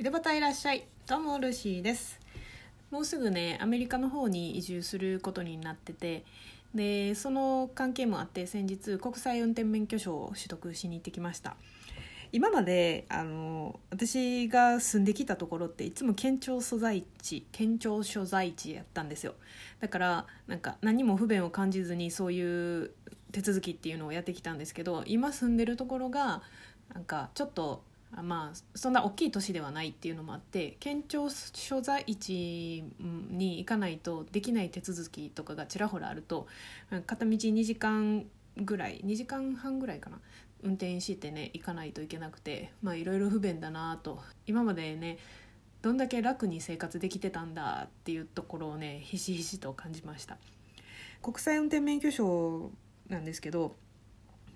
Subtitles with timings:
[0.00, 0.86] 井戸端いらっしゃい。
[1.06, 2.18] どうもルーシーです。
[2.90, 6.24] もうすぐねアメリカの方に移住することになってて
[6.74, 11.54] でその関係もあって先日国際運転免許証を取得しに行ってきました。
[12.32, 19.34] 今まであの私が住んできたところっていつも県庁所在地県庁所在地やったんですよ。
[19.80, 22.92] だからなんか何も不便を感じずにそういう
[23.32, 26.40] 手続きっていうのをやってきたんですけど今住んでるところが
[26.94, 32.84] なんかちょっとまあそんな大きい都市ではないっていうのもあって県庁所在地
[33.30, 36.46] に行かないとできない手続きとかがちらほらあると
[37.06, 38.26] 片道2時間
[38.56, 40.18] ぐらい2時間半ぐらいかな
[40.62, 44.20] 運転してね行かないといけなくてまあいろいろ不便だなと。
[44.46, 45.18] 今までね
[45.82, 50.36] どんだけ楽に生活できてたんだっていうところをねひしひしと感じました。
[51.22, 52.70] 国際運転免許証
[53.08, 53.76] なんですけど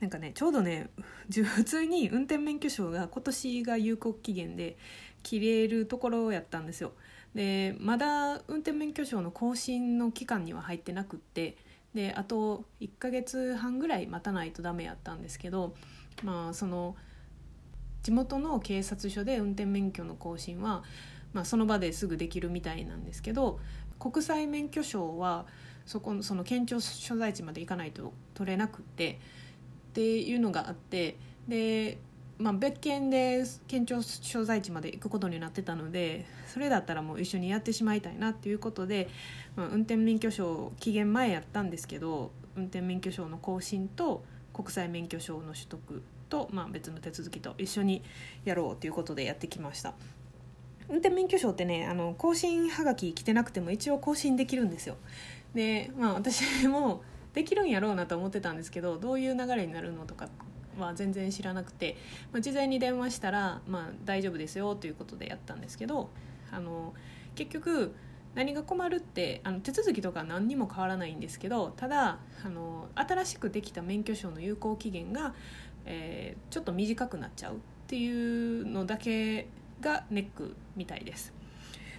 [0.05, 0.91] なんかねちょうどね
[1.33, 4.77] 普通に運転免許証が今年が有効期限で
[5.23, 6.93] 切れるところやったんですよ。
[7.35, 11.57] でまだ運転免許証の更新の期間には入ってなくって
[11.95, 15.75] であと1ヶ月半ぐらい待たないとダメやったんですけど
[16.23, 16.95] まあその
[18.03, 20.85] 地元の警察署で運転免許の更新は、
[21.33, 23.59] まあ、その場ですぐできるみたいなんですけど
[23.99, 25.47] 国際免許証は
[25.87, 29.19] そこのその県庁所在地まで行かないと取れなくって
[29.95, 31.99] っていうのがあってで、
[32.37, 39.09] まあ、別件で県庁所在地まで行くことになってたのでそれだったらもう一緒にやってしまいたいなっていうことで、
[39.55, 48.03] まあ、運転免許証期限前やったんですけど運転免許証の更新と国際免許証の取得と、まあ、別の手続きと一緒に
[48.45, 49.95] やろうということでやってきました。
[50.89, 54.97] 運転免許証ってねあの更新はがき来てなくても一応更新できるんですよ
[55.55, 57.03] でまあ私も
[57.35, 60.29] できるんやろうなと思ってたんですけどどういう流れになるのとか
[60.79, 61.97] は全然知らなくて、
[62.33, 66.11] まあ、事前に電話したら、まあ、大丈夫ですよということでやったんですけど
[66.51, 66.95] あの
[67.35, 67.95] 結局
[68.35, 75.35] 何が困るってあの手続きとか何にも変わらないんですけどただあの新しくできた免許証の有効期限が、
[75.87, 77.57] えー、ちょっと短くなっちゃうっ
[77.87, 79.47] ていうのだけ
[79.81, 81.33] がネックみたいです。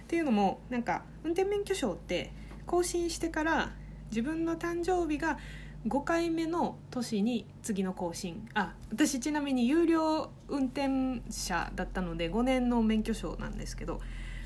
[0.02, 2.32] っていうのもなんか運転免許証って
[2.66, 3.72] 更新してから
[4.10, 5.38] 自分の誕生日が
[5.86, 8.48] 5回目の年に次の更新。
[8.54, 14.00] あ私ちなみに有料運転者だったので5年の免許証なんですけど、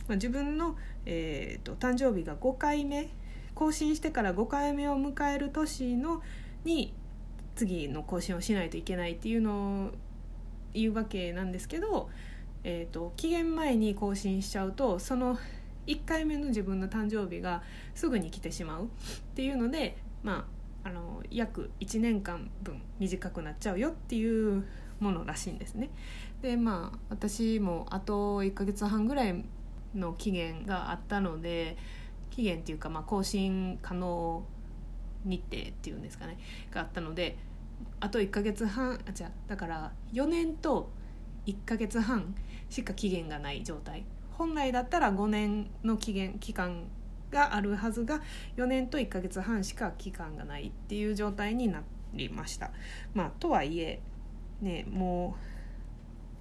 [0.06, 0.76] まあ、自分の、
[1.06, 3.08] えーと、誕生日が5回目
[3.54, 6.22] 更新してから5回目を迎える年の
[6.64, 6.92] に
[7.56, 9.90] 次の更新をしないといけないっていうのを
[10.74, 12.10] 言うわけなんですけど、
[12.64, 15.38] えーと期限前に更新しちゃうとその
[15.86, 17.62] 1回目の自分の誕生日が
[17.94, 18.88] すぐに来てしまうっ
[19.34, 20.46] ていうのでま
[20.84, 24.64] ああの約1年間分短くなっちゃうよっていう
[24.98, 25.90] ものらしいんですね。
[26.42, 29.44] でまあ私もあと1ヶ月半ぐらい
[29.94, 31.76] の期限があったので
[32.30, 34.44] 期限っていうか、まあ、更新可能
[35.24, 36.38] 日程っていうんですかね
[36.70, 37.36] があったので
[37.98, 40.90] あと1ヶ月半あ違うだから4年と
[41.46, 42.34] 1ヶ月半
[42.68, 44.04] しか期限がない状態
[44.40, 46.84] 本来だったら5年の期限期間
[47.30, 48.22] があるはずが
[48.56, 51.82] 4年と1ヶ月半しか期間がないっていう状態にな
[52.14, 52.70] りました。
[53.12, 54.00] まあ、とはいえ
[54.62, 55.44] ねもう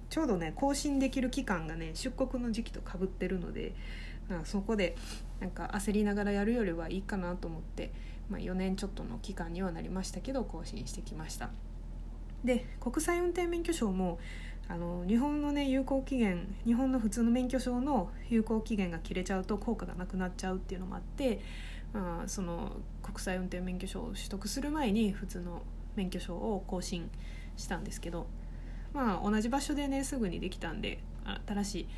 [0.08, 3.74] ちょうどね更新できる期間がね出国の時期とかぶってるので、
[4.30, 4.96] まあ、そこで
[5.38, 7.92] なんか焦りながらやるよりはいいかなと思って、
[8.30, 11.50] まあ、4年ちょっとの期間にはなりましたけど更新してきました。
[12.44, 14.18] で国際運転免許証も
[14.70, 21.40] あの日本のね有効期限日本の普通の免許証の有効期限が切れちゃうと効果がなくなっちゃうっていうのもあって、
[21.92, 25.62] まあ、その国際運転免許証を取得する前に普通の
[25.96, 27.10] 免許証を更新
[27.56, 28.28] したんですけど、
[28.94, 31.00] まあ、同じ場所でねすぐにできたんで
[31.48, 31.88] 新しい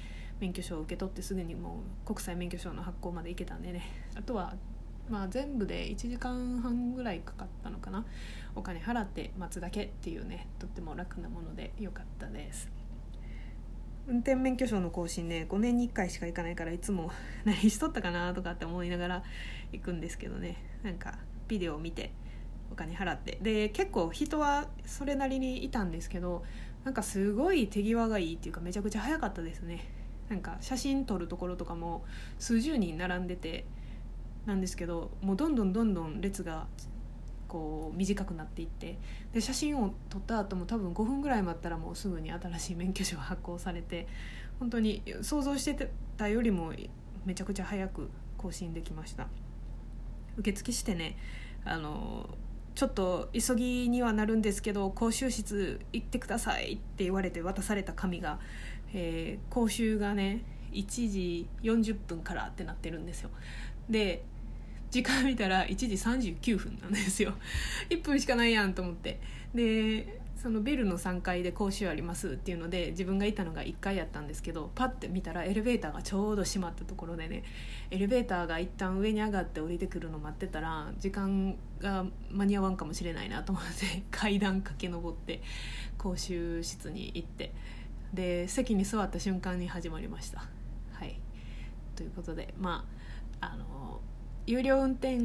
[0.41, 3.83] 免許証を受け取ってすぐにもう国際免許証の発行まで行けたんでね
[4.15, 4.55] あとは
[5.11, 8.05] まあ、全部で1時間半ぐらいかかったのかな。
[8.55, 12.71] お金払って待つだけっていうねとっても楽なもので良かったです。
[14.07, 17.11] 運転免許証の更新ね5年に1回しか行かないからいつも
[17.45, 19.25] 何しとったかなとかって思いながら
[19.73, 20.57] 行くんですけどね。
[20.83, 21.19] なんか
[21.49, 22.13] ビデオを見て
[22.71, 23.39] お金払って。
[23.43, 26.45] で結構人はそれなりにいたんですけど
[26.85, 29.85] なんかすごい手際がいいっていうかめちゃくちゃ早かったですね。
[30.29, 32.05] なんか写真撮るところとかも
[32.39, 33.67] 数十人並んでて
[34.47, 36.67] なんですけどもうどんどんどんどん列が
[37.49, 38.99] こう短くなっていって
[39.33, 44.07] で写真を撮った後も多分5分ぐらい待ったらもうすぐに新しい免許証発行されて
[44.59, 46.73] 本当に想像してたよりも
[47.25, 48.09] めちゃくちゃ早く
[48.39, 49.29] 更新できました。
[50.37, 51.17] 受付してね
[51.65, 52.31] あの
[52.75, 58.39] ちょっと急ぎにはなるんですけど講習室行ってくださいって言われて渡された紙が
[58.95, 60.43] えー講習がね
[60.73, 63.31] 1時40分からってなってるんですよ。
[63.91, 64.25] で
[64.93, 65.87] 時間見たら1時
[66.31, 67.33] 39分なんですよ。
[67.89, 69.21] 1分しかないやんと思って。
[69.55, 77.45] でそのベルの3階で講習ありますっていうので自分がいたのが1階やったんですけどパッて見たらエレベーターがちょうど閉まったところでね
[77.91, 85.41] エレベーターが一旦上に上がって降りてくるの待ってたら時間が間に合わんかもしれないなと思って 階段駆け上って
[85.97, 87.55] 講習室に行って
[88.13, 90.45] で席に座った瞬間に始まりました。
[90.93, 91.19] はい。
[91.95, 92.85] ということでま
[93.41, 94.01] ああの
[94.47, 95.19] 有料運転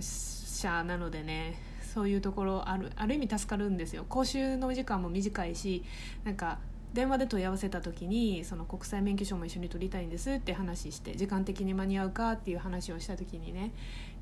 [0.00, 1.60] 者なのでね
[1.94, 4.04] そういうところあるある意味助かるんですよ。
[4.08, 5.82] 講習の時間も短いし
[6.24, 6.58] なんか
[6.92, 13.72] 電話で問い合わせた時にその国際免許証も一緒に取りたいんですって話して時間的に間に合うかっていう話をした時にね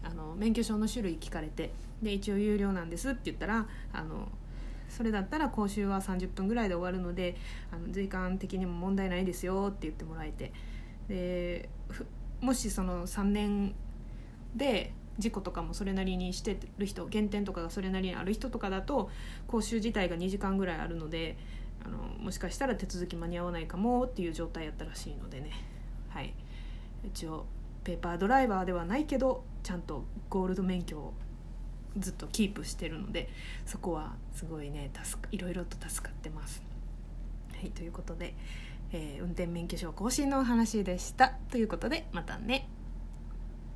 [0.03, 4.29] あの免許証の種類聞かれてで一応有料なんですって言ったらあの
[4.89, 7.37] それだったら講習は30分ぐらいで終わるので
[7.73, 10.53] あの時間的にも問題ないですよって言ってもらえて
[11.09, 11.69] で
[12.41, 13.75] もしその3年
[14.55, 19.11] で事故とかもそれなりにしてる人減点とかがそれなりにある人とかだと
[19.49, 21.37] 講習自体が2時間ぐらいあるので
[21.85, 25.51] あのもしかしたら手続き間に合わないかもっていう状態やったらしいのでね
[26.11, 26.35] はい
[27.05, 27.47] 一応
[27.85, 31.15] ペーパードライバーではないけどちゃんとゴールド免許を
[31.99, 33.29] ずっとキープしてるので
[33.67, 36.63] そこはすごいね助かいろいろと助かってます。
[37.55, 38.35] はいということで、
[38.93, 41.35] えー運転免許証更新のお話でした。
[41.51, 42.69] ということでまたね。